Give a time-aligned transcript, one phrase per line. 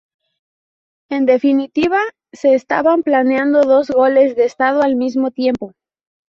[1.11, 1.99] En definitiva,
[2.33, 5.73] se estaban planeando dos golpes de Estado al mismo tiempo.